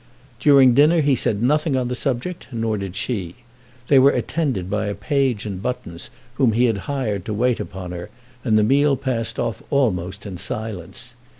[0.39, 3.35] During dinner he said nothing on the subject, nor did she.
[3.85, 7.91] They were attended by a page in buttons whom he had hired to wait upon
[7.91, 8.09] her,
[8.43, 11.13] and the meal passed off almost in silence.